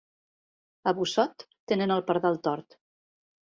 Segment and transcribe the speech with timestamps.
[0.91, 2.81] A Busot, tenen el pardal tort.